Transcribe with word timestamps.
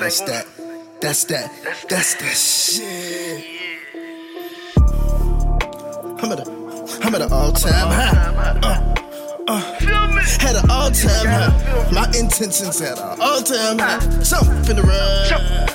That's 0.00 0.20
that. 0.22 0.46
That's 1.02 1.24
that. 1.24 1.52
That's 1.90 2.14
that 2.14 2.34
shit. 2.34 3.44
I'm 6.22 6.32
at 6.32 6.40
a, 6.40 6.50
I'm 7.02 7.14
at 7.14 7.20
an 7.20 7.30
all-time 7.30 7.88
high. 7.88 8.16
Uh, 8.62 8.94
uh, 9.46 9.60
had 10.40 10.56
an 10.56 10.70
all-time 10.70 11.26
high. 11.26 11.90
My 11.92 12.06
intentions 12.18 12.80
at 12.80 12.98
an 12.98 13.20
all-time 13.20 13.78
high. 13.78 14.00
Something 14.22 14.76
to 14.76 14.82
run. 14.82 15.68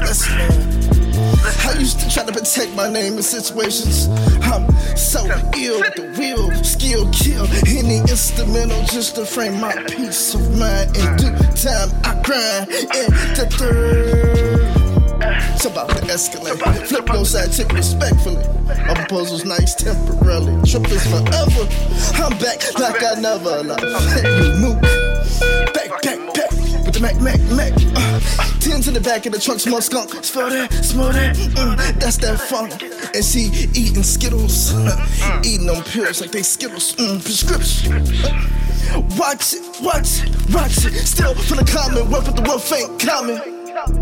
Listen. 0.00 0.84
I 1.66 1.78
used 1.78 2.00
to 2.00 2.10
try 2.10 2.24
to 2.24 2.32
protect 2.32 2.72
my 2.74 2.90
name 2.90 3.16
in 3.16 3.22
situations. 3.22 4.08
I'm 4.42 4.68
so 4.96 5.24
ill 5.56 5.80
with 5.80 5.94
the 5.94 6.03
instrumental 8.14 8.80
just 8.84 9.16
to 9.16 9.26
frame 9.26 9.60
my 9.60 9.74
peace 9.88 10.34
of 10.34 10.56
mind. 10.56 10.96
In 10.96 11.16
due 11.16 11.34
time, 11.58 11.90
I 12.04 12.14
grind 12.22 12.70
in 12.70 13.10
the 13.34 13.46
third. 13.50 14.60
It's 15.52 15.64
about 15.64 15.88
to 15.88 15.96
escalate. 15.96 16.86
Flip 16.86 17.08
your 17.08 17.24
side, 17.24 17.50
take 17.50 17.72
respectfully. 17.72 18.36
My 18.86 18.94
proposal's 18.94 19.44
nice 19.44 19.74
temporarily. 19.74 20.54
Trip 20.62 20.88
is 20.92 21.04
forever. 21.10 21.66
I'm 22.22 22.38
back 22.38 22.62
like 22.78 23.02
I 23.02 23.20
never 23.20 23.64
left. 23.64 23.82
You 23.82 24.54
move. 24.62 24.80
Back, 25.74 25.90
back, 26.02 26.34
back. 26.34 26.50
With 26.86 26.94
the 26.94 27.00
Mac, 27.02 27.20
Mac, 27.20 27.40
Mac. 27.50 27.72
Uh, 27.96 28.43
to 28.84 28.90
the 28.90 29.00
back 29.00 29.24
of 29.24 29.32
the 29.32 29.38
truck, 29.38 29.58
smell 29.58 29.80
skunk. 29.80 30.10
Smell 30.22 30.50
that, 30.50 30.70
smell 30.72 31.10
that. 31.10 31.34
Mm, 31.36 31.76
that's 31.98 32.18
that 32.18 32.38
funk. 32.38 32.82
And 33.14 33.24
she 33.24 33.48
eating 33.72 34.02
Skittles. 34.02 34.74
Uh, 34.74 35.40
eating 35.42 35.66
them 35.66 35.82
pills 35.84 36.20
like 36.20 36.32
they 36.32 36.42
Skittles. 36.42 36.94
Mm, 36.96 37.22
prescription. 37.24 37.92
Watch 39.16 39.54
it, 39.54 39.64
watch 39.80 40.22
it, 40.22 40.52
watch 40.52 40.84
it. 40.84 40.92
Still 41.06 41.34
from 41.34 41.58
the 41.58 41.64
comment, 41.64 42.10
work 42.10 42.26
with 42.26 42.36
the 42.36 42.42
wolf 42.42 42.70
ain't 42.72 43.00
coming. 43.00 43.40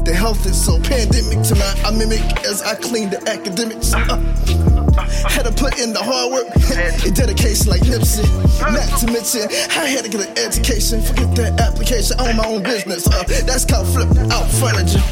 The 0.05 0.15
health 0.15 0.45
is 0.47 0.59
so 0.63 0.81
pandemic 0.81 1.47
tonight. 1.47 1.81
I 1.85 1.93
mimic 1.93 2.21
as 2.45 2.63
I 2.63 2.75
clean 2.75 3.11
the 3.11 3.23
academics. 3.29 3.95
Uh, 3.95 4.82
had 4.97 5.45
to 5.45 5.53
put 5.53 5.79
in 5.79 5.93
the 5.93 6.03
hard 6.03 6.33
work 6.33 6.47
and 6.77 7.15
dedication 7.15 7.69
like 7.69 7.83
Nipsey. 7.83 8.27
Not 8.61 8.99
to 9.01 9.07
mention, 9.07 9.49
I 9.77 9.87
had 9.87 10.05
to 10.05 10.11
get 10.11 10.29
an 10.29 10.39
education. 10.39 11.01
Forget 11.03 11.35
that 11.37 11.61
application, 11.61 12.19
I 12.19 12.31
own 12.31 12.37
my 12.37 12.47
own 12.47 12.63
business. 12.63 13.07
Uh, 13.07 13.23
that's 13.47 13.65
called 13.65 13.87
flip 13.89 14.09
out 14.31 14.49
furniture. 14.51 15.03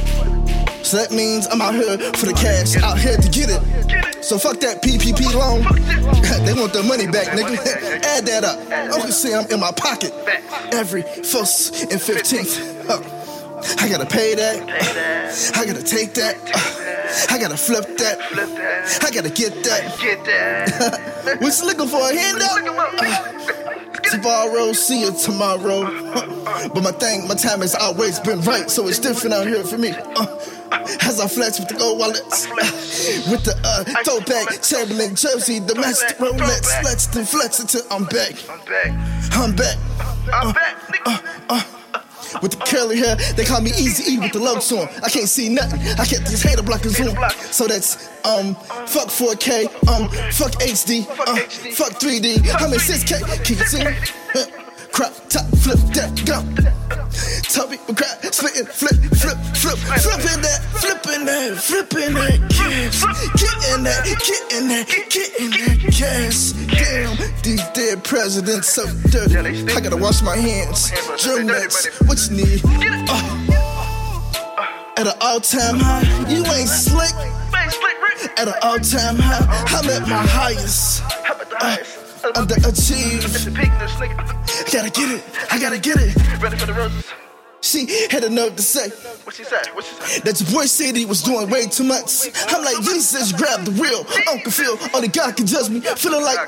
So 0.84 0.96
that 0.96 1.12
means 1.12 1.46
I'm 1.46 1.60
out 1.60 1.74
here 1.74 1.98
for 2.14 2.26
the 2.26 2.32
cash, 2.32 2.76
out 2.82 2.98
here 2.98 3.16
to 3.16 3.28
get 3.28 3.50
it. 3.50 4.24
So 4.24 4.38
fuck 4.38 4.60
that 4.60 4.82
PPP 4.82 5.32
loan. 5.34 5.62
they 6.44 6.54
want 6.54 6.72
their 6.72 6.82
money 6.82 7.06
back, 7.06 7.28
nigga. 7.28 7.56
Add 8.04 8.26
that 8.26 8.44
up. 8.44 8.58
I 8.70 9.00
can 9.00 9.12
see 9.12 9.34
I'm 9.34 9.46
in 9.50 9.60
my 9.60 9.72
pocket 9.72 10.12
every 10.72 11.02
first 11.02 11.90
and 11.92 12.00
fifteenth. 12.00 12.58
Uh, 12.88 13.02
I 13.78 13.88
gotta 13.88 14.06
pay 14.06 14.34
that. 14.34 15.56
I 15.56 15.66
gotta 15.66 15.82
take 15.82 16.14
that. 16.14 16.36
I 17.30 17.38
gotta 17.38 17.56
flip 17.56 17.96
that. 17.98 18.20
Flip 18.22 18.48
that. 18.56 19.04
I 19.04 19.10
gotta 19.10 19.30
get 19.30 19.52
that. 19.64 19.98
Get 20.00 20.24
that. 20.24 21.38
What's 21.40 21.62
looking 21.62 21.88
for 21.88 22.00
a 22.00 22.14
handout? 22.14 22.58
Tomorrow, 24.10 24.72
see 24.72 25.02
you 25.02 25.12
tomorrow. 25.12 26.36
But 26.74 26.82
my 26.82 26.92
thing, 26.92 27.28
my 27.28 27.34
time 27.34 27.60
has 27.60 27.74
always 27.74 28.18
been 28.20 28.40
right, 28.42 28.68
so 28.68 28.88
it's 28.88 28.98
different 28.98 29.34
out 29.34 29.46
here 29.46 29.62
for 29.62 29.78
me. 29.78 29.90
Uh, 29.90 30.26
as 31.02 31.20
I 31.20 31.28
flex 31.28 31.58
with 31.58 31.68
the 31.68 31.74
gold 31.74 31.98
wallets, 31.98 32.48
with 33.30 33.44
the 33.44 33.54
uh, 33.64 33.84
throwback 34.04 34.62
Chamberlain 34.62 35.14
jersey, 35.14 35.58
the 35.58 35.74
master 35.74 36.14
Rolex, 36.16 36.66
flex 36.80 37.14
and 37.16 37.28
flex 37.28 37.60
until 37.60 37.82
I'm 37.90 38.04
back. 38.06 38.34
I'm 38.48 38.64
back. 38.64 38.92
I'm 39.32 39.54
back. 39.54 39.78
I'm 40.34 40.52
back. 41.48 41.79
With 42.42 42.52
the 42.52 42.64
curly 42.64 42.98
hair, 42.98 43.16
they 43.36 43.44
call 43.44 43.60
me 43.60 43.70
Easy 43.70 44.12
E 44.12 44.18
with 44.18 44.32
the 44.32 44.38
lugs 44.38 44.70
on. 44.72 44.88
I 45.02 45.08
can't 45.08 45.28
see 45.28 45.48
nothing. 45.48 45.80
I 45.98 46.04
kept 46.04 46.28
these 46.28 46.42
hater 46.42 46.62
blockers 46.62 47.00
on. 47.00 47.30
So 47.52 47.66
that's 47.66 48.08
um 48.24 48.54
fuck 48.86 49.08
4K, 49.08 49.66
um 49.88 50.08
fuck 50.32 50.52
HD, 50.62 51.06
uh, 51.08 51.36
fuck 51.74 51.92
3D. 52.00 52.38
I'm 52.60 52.72
in 52.72 52.78
6K. 52.78 53.44
Can 53.44 53.58
you 53.58 53.66
see? 53.66 53.84
Crop 54.92 55.12
top, 55.28 55.46
flip 55.58 55.78
that 55.94 56.79
gun. 57.60 57.68
Tubby 57.68 57.76
McGrath, 57.92 58.32
spitting, 58.32 58.66
flip, 58.66 58.96
flip, 59.12 59.36
flip, 59.54 59.78
flipping 59.78 60.42
that, 60.42 60.60
flipping 60.80 61.24
that, 61.26 61.56
flipping 61.56 62.14
that 62.14 62.38
cash, 62.50 63.02
getting 63.36 63.84
that, 63.84 64.04
getting 64.04 64.68
that, 64.68 64.86
getting 65.10 65.50
that 65.50 65.78
cash. 65.92 66.52
Damn, 66.52 67.16
these 67.42 67.62
dead 67.70 68.02
presidents 68.04 68.68
so 68.68 68.86
dirty. 69.10 69.72
I 69.72 69.80
gotta 69.80 69.96
wash 69.96 70.22
my 70.22 70.36
hands. 70.36 70.90
Germans, 71.22 71.86
what 72.06 72.18
you 72.30 72.36
need? 72.44 72.62
Uh, 73.08 73.46
at 74.96 75.06
an 75.06 75.14
all-time 75.20 75.78
high, 75.78 76.02
you 76.28 76.44
ain't 76.46 76.68
slick. 76.68 77.14
At 78.38 78.48
an 78.48 78.54
all-time 78.62 79.16
high, 79.18 79.46
I'm 79.68 79.90
at 79.90 80.02
my 80.08 80.26
highest. 80.26 81.02
Uh. 81.60 81.76
I 82.22 82.44
gotta 84.72 84.90
get 84.90 85.10
it. 85.10 85.24
I 85.50 85.58
gotta 85.58 85.78
get 85.78 85.96
it. 85.98 86.16
Ready 86.40 86.56
for 86.56 86.66
the 86.66 86.74
roses? 86.74 87.10
She 87.62 87.86
had 88.08 88.24
a 88.24 88.30
nerve 88.30 88.56
to 88.56 88.62
say 88.62 88.88
What 89.24 89.34
she 89.34 89.44
say? 89.44 89.60
What 89.74 89.84
she 89.84 89.94
say? 89.94 90.20
that 90.20 90.40
your 90.40 90.50
boy 90.50 90.64
said 90.64 90.96
he 90.96 91.04
was 91.04 91.22
doing 91.22 91.48
way 91.50 91.66
too 91.66 91.84
much. 91.84 92.28
I'm 92.48 92.64
like, 92.64 92.76
Jesus, 92.82 93.32
grab 93.32 93.64
the 93.64 93.72
wheel. 93.72 94.06
Uncle 94.32 94.50
Phil, 94.50 94.78
only 94.94 95.08
God 95.08 95.36
can 95.36 95.46
judge 95.46 95.68
me. 95.68 95.80
Feeling 95.80 96.22
like 96.24 96.38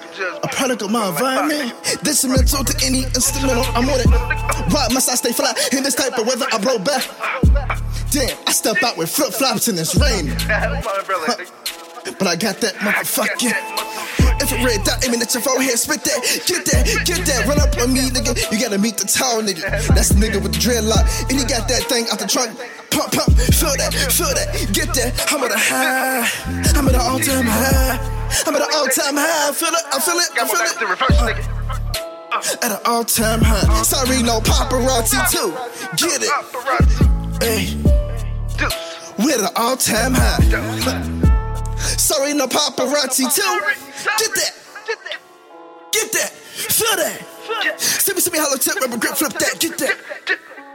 a 0.43 0.49
product 0.49 0.81
of 0.83 0.91
my 0.91 1.09
environment. 1.09 1.75
Detrimental 2.03 2.65
to 2.65 2.87
any 2.87 3.05
instrumental. 3.05 3.65
I'm 3.77 3.89
on 3.89 4.01
it. 4.01 4.09
Why 4.73 4.89
must 4.93 5.11
I 5.11 5.15
stay 5.17 5.33
fly 5.33 5.53
in 5.73 5.83
this 5.83 5.95
type 5.95 6.19
of 6.19 6.27
weather? 6.27 6.47
I 6.51 6.59
blow 6.59 6.79
back. 6.79 7.05
Damn, 8.11 8.37
I 8.47 8.53
step 8.53 8.83
out 8.83 8.97
with 8.97 9.11
flip 9.11 9.33
flops 9.33 9.69
and 9.69 9.79
it's 9.79 9.95
raining. 9.97 10.35
My 10.49 10.65
umbrella, 10.99 11.27
nigga. 11.29 12.19
But 12.19 12.27
I 12.27 12.37
got 12.37 12.57
that 12.61 12.75
motherfucking 12.77 13.72
infrared 14.53 14.85
dot 14.85 15.05
aiming 15.05 15.23
at 15.23 15.33
your 15.35 15.43
forehead. 15.43 15.79
Spit 15.79 16.05
that, 16.05 16.21
get 16.47 16.65
that, 16.67 16.85
get 17.05 17.27
that. 17.27 17.47
Run 17.49 17.61
up 17.61 17.73
on 17.81 17.93
me, 17.93 18.11
nigga. 18.11 18.37
You 18.53 18.61
gotta 18.61 18.79
meet 18.79 18.97
the 18.97 19.07
tall 19.07 19.41
nigga. 19.43 19.65
That's 19.95 20.11
the 20.11 20.21
nigga 20.21 20.43
with 20.43 20.53
the 20.53 20.61
dreadlock. 20.61 21.05
And 21.31 21.39
he 21.41 21.45
got 21.45 21.69
that 21.69 21.83
thing 21.89 22.07
out 22.13 22.19
the 22.19 22.27
trunk. 22.27 22.53
Pump, 22.93 23.13
pump, 23.13 23.33
feel 23.57 23.73
that, 23.81 23.95
feel 24.13 24.29
that, 24.37 24.53
get 24.73 24.93
that. 24.95 25.17
I'm 25.33 25.43
at 25.45 25.51
a 25.51 25.57
high. 25.57 26.29
I'm 26.77 26.87
at 26.89 26.95
an 26.95 27.01
all 27.01 27.19
time 27.19 27.47
high. 27.49 27.97
I'm 28.47 28.55
at 28.55 28.61
an 28.61 28.69
all 28.75 28.87
time 28.89 29.17
high. 29.17 29.49
I 29.49 29.53
feel 29.53 29.73
it, 29.73 29.85
I 29.93 29.99
feel 29.99 30.21
it, 30.21 30.31
I 30.37 30.45
feel 30.47 30.61
it. 30.61 30.81
reverse. 30.89 31.63
At 32.63 32.73
an 32.73 32.79
all 32.85 33.05
time 33.05 33.41
high. 33.43 33.83
Sorry, 33.83 34.23
no 34.23 34.41
paparazzi 34.41 35.21
too. 35.31 35.53
Get 35.97 36.23
it. 36.23 36.31
Hey, 37.43 37.77
we're 39.19 39.35
at 39.35 39.41
an 39.41 39.49
all 39.57 39.77
time 39.77 40.13
high. 40.15 41.32
Sorry, 41.99 42.35
no 42.35 42.47
paparazzi 42.47 43.33
too. 43.35 43.61
Get 44.19 44.35
that. 44.35 44.55
Get 44.87 44.99
that. 45.05 45.21
Get 45.93 46.13
that. 46.13 46.31
Feel 46.31 46.97
that. 46.97 47.81
See 47.81 48.15
me, 48.15 48.21
see 48.21 48.31
me, 48.31 48.39
hollow 48.39 48.57
tip, 48.57 48.77
rubber 48.81 48.97
grip, 48.99 49.15
flip 49.15 49.33
that. 49.35 49.59
Get 49.59 49.79
that. 49.79 49.97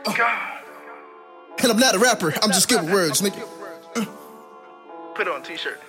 God. 0.06 0.63
And 1.59 1.72
I'm 1.72 1.79
not 1.79 1.95
a 1.95 2.00
rapper. 2.00 2.34
I'm 2.41 2.51
just 2.51 2.68
giving 2.69 2.91
words, 2.91 3.22
nigga. 3.22 3.47
Put 5.16 5.28
it 5.28 5.34
on 5.34 5.41
t-shirt. 5.44 5.81